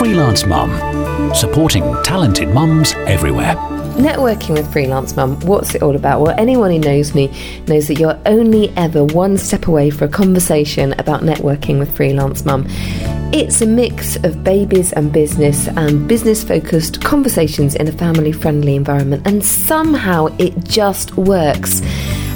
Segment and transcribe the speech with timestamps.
[0.00, 3.54] Freelance Mum, supporting talented mums everywhere.
[3.98, 6.22] Networking with Freelance Mum, what's it all about?
[6.22, 7.26] Well, anyone who knows me
[7.68, 12.46] knows that you're only ever one step away for a conversation about networking with Freelance
[12.46, 12.64] Mum.
[13.34, 18.76] It's a mix of babies and business and business focused conversations in a family friendly
[18.76, 21.82] environment, and somehow it just works.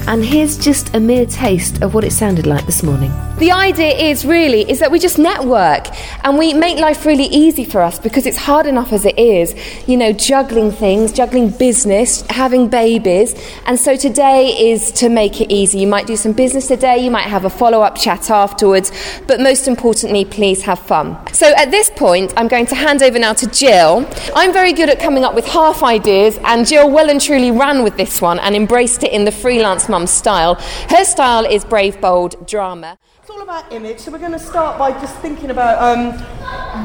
[0.07, 3.11] And here's just a mere taste of what it sounded like this morning.
[3.45, 5.89] The idea is really is that we just network
[6.25, 9.55] and we make life really easy for us because it's hard enough as it is,
[9.87, 13.35] you know, juggling things, juggling business, having babies.
[13.67, 15.81] And so today is to make it easy.
[15.81, 18.91] You might do some business today, you might have a follow-up chat afterwards,
[19.27, 21.15] but most importantly, please have fun.
[21.35, 24.09] So at this point, I'm going to hand over now to Jill.
[24.35, 27.85] I'm very good at coming up with half ideas and Jill well and truly ran
[27.85, 30.55] with this one and embraced it in the freelance mum style.
[30.89, 32.97] Her style is brave, bold, drama.
[33.25, 36.13] It's all about image, so we're going to start by just thinking about um,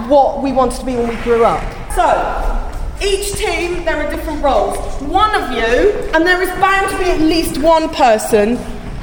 [0.07, 1.61] what we wanted to be when we grew up.
[1.91, 4.77] So, each team, there are different roles.
[5.01, 8.57] One of you, and there is bound to be at least one person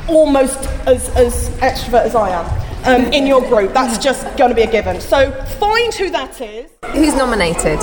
[0.09, 2.47] almost as, as extrovert as I am.
[2.87, 4.99] Um, in your group, that's just going to be a given.
[5.03, 6.71] So find who that is.
[6.95, 7.81] Who's nominated?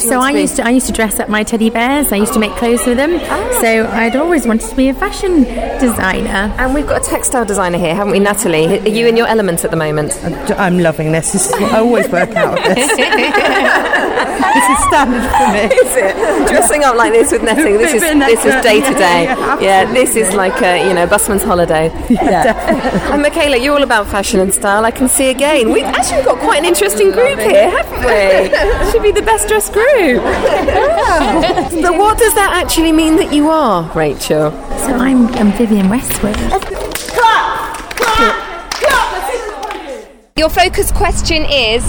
[0.00, 2.12] So I used to I used to dress up my teddy bears.
[2.12, 3.10] I used to make clothes for them.
[3.12, 3.58] Oh.
[3.60, 5.44] So I'd always wanted to be a fashion
[5.78, 6.54] designer.
[6.58, 8.80] And we've got a textile designer here, haven't we, Natalie?
[8.80, 10.12] Are you in your element at the moment?
[10.58, 11.32] I'm loving this.
[11.32, 12.90] this is, I always work out of this.
[14.54, 15.64] this is standard for me.
[15.84, 16.48] Is it?
[16.48, 17.76] Dressing up like this with netting.
[17.78, 19.24] This is this is day to day.
[19.60, 21.86] Yeah, this is like a you know busman's holiday.
[22.08, 24.84] Yeah, And Michaela, you're all about fashion and style.
[24.84, 25.72] I can see again.
[25.72, 28.90] We've actually got quite an interesting group here, haven't we?
[28.90, 30.22] Should be the best dressed group.
[30.22, 31.68] Yeah.
[31.82, 34.50] But what does that actually mean that you are, Rachel?
[34.50, 36.34] So I'm, I'm Vivienne Westwood.
[36.34, 37.90] Clap!
[37.96, 38.72] Clap!
[38.72, 39.12] Clap!
[39.12, 40.32] Let's see this one.
[40.36, 41.84] Your focus question is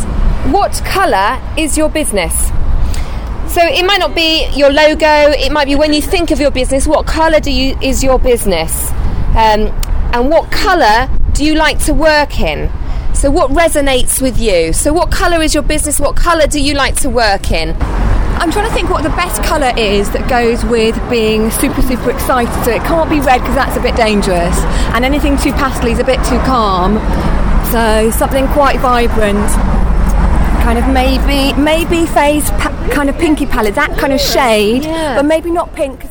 [0.50, 2.48] what colour is your business?
[3.54, 6.52] So it might not be your logo, it might be when you think of your
[6.52, 8.90] business, what colour do you is your business?
[9.32, 9.68] Um,
[10.14, 12.72] and what colour do you like to work in?
[13.14, 14.74] So what resonates with you?
[14.74, 16.00] So what colour is your business?
[16.00, 17.76] What colour do you like to work in?
[18.42, 22.10] I'm trying to think what the best colour is that goes with being super, super
[22.10, 22.66] excited.
[22.66, 24.58] So it can't be red because that's a bit dangerous,
[24.96, 26.98] and anything too pastel is a bit too calm.
[27.72, 29.38] So something quite vibrant,
[30.62, 34.84] kind of maybe maybe phase pa- kind of pinky palette, that kind of shade,
[35.16, 36.11] but maybe not pink because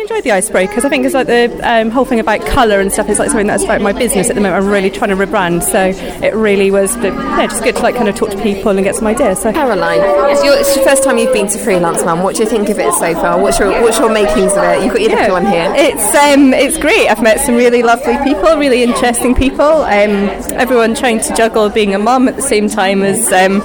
[0.00, 0.84] really enjoyed the icebreakers.
[0.84, 3.46] I think it's like the um, whole thing about colour and stuff is like something
[3.46, 4.64] that's about my business at the moment.
[4.64, 5.88] I'm really trying to rebrand, so
[6.24, 8.82] it really was the, yeah, just good to like kind of talk to people and
[8.84, 9.40] get some ideas.
[9.42, 10.00] So Caroline,
[10.30, 12.22] it's, your, it's the first time you've been to Freelance Mum.
[12.22, 13.40] What do you think of it so far?
[13.40, 14.82] What's your what's your makings of it?
[14.84, 15.72] You've got your little one here.
[15.76, 17.08] It's um, it's great.
[17.08, 19.82] I've met some really lovely people, really interesting people.
[19.82, 23.60] Um, everyone trying to juggle being a mum at the same time as um,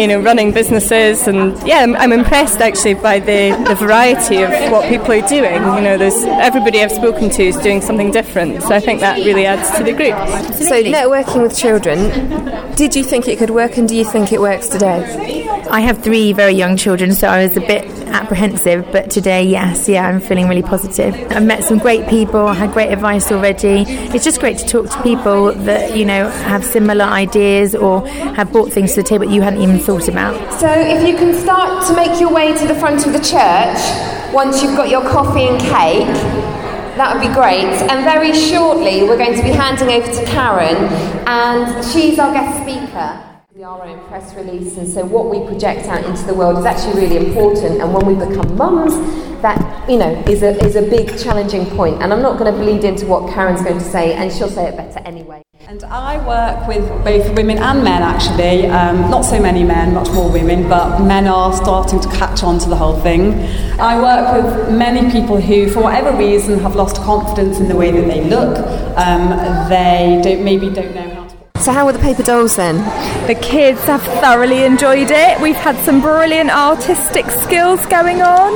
[0.00, 4.50] you know running businesses, and yeah, I'm, I'm impressed actually by the, the variety of
[4.72, 5.54] what people are doing.
[5.54, 9.18] You know, there's everybody I've spoken to is doing something different, so I think that
[9.18, 10.16] really adds to the group.
[10.56, 14.40] So networking with children, did you think it could work, and do you think it
[14.40, 15.46] works today?
[15.70, 19.88] I have three very young children, so I was a bit apprehensive, but today, yes,
[19.88, 21.14] yeah, I'm feeling really positive.
[21.30, 23.84] I've met some great people, I had great advice already.
[24.14, 28.52] It's just great to talk to people that, you know, have similar ideas or have
[28.52, 30.34] brought things to the table that you hadn't even thought about.
[30.60, 33.78] So if you can start to make your way to the front of the church
[34.32, 36.06] once you've got your coffee and cake,
[36.96, 37.72] that would be great.
[37.90, 40.76] And very shortly, we're going to be handing over to Karen,
[41.26, 43.29] and she's our guest speaker.
[43.62, 47.02] Our own press release, and so what we project out into the world is actually
[47.02, 47.82] really important.
[47.82, 48.94] And when we become mums,
[49.42, 52.00] that you know is a is a big challenging point.
[52.00, 54.68] And I'm not going to bleed into what Karen's going to say, and she'll say
[54.68, 55.42] it better anyway.
[55.68, 58.66] And I work with both women and men actually.
[58.66, 62.58] Um, not so many men, much more women, but men are starting to catch on
[62.60, 63.34] to the whole thing.
[63.78, 67.90] I work with many people who, for whatever reason, have lost confidence in the way
[67.90, 68.56] that they look.
[68.96, 69.28] Um,
[69.68, 71.09] they don't, maybe don't know.
[71.60, 72.76] So how were the paper dolls then?
[73.26, 75.40] The kids have thoroughly enjoyed it.
[75.40, 78.52] We've had some brilliant artistic skills going on.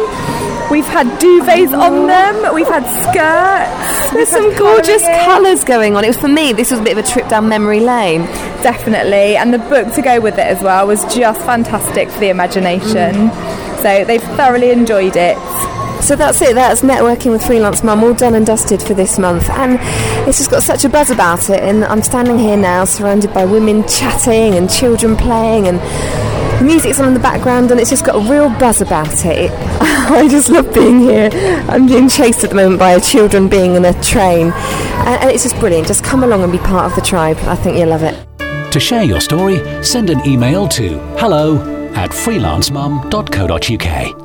[0.71, 2.07] We've had duvets on oh.
[2.07, 2.55] them.
[2.55, 4.13] We've had skirts.
[4.13, 5.25] There's We've some gorgeous colouring.
[5.25, 6.05] colours going on.
[6.05, 6.55] It was for me.
[6.55, 8.23] This was a bit of a trip down memory lane.
[8.63, 12.31] Definitely, and the book to go with it as well was just fantastic for the
[12.31, 13.29] imagination.
[13.29, 13.83] Mm.
[13.83, 15.37] So they've thoroughly enjoyed it.
[16.05, 16.55] So that's it.
[16.55, 19.79] That's networking with freelance mum, all done and dusted for this month, and
[20.29, 21.61] it's just got such a buzz about it.
[21.61, 25.81] And I'm standing here now, surrounded by women chatting and children playing, and
[26.63, 29.51] music's on in the background, and it's just got a real buzz about it.
[29.81, 31.31] I just love being here.
[31.71, 35.31] I'm being chased at the moment by a children being in a train, and, and
[35.31, 35.87] it's just brilliant.
[35.87, 37.39] Just come along and be part of the tribe.
[37.45, 38.15] I think you'll love it.
[38.73, 41.57] To share your story, send an email to hello
[41.95, 44.24] at freelancemum.co.uk.